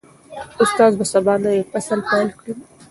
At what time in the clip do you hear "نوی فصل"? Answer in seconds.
1.43-1.99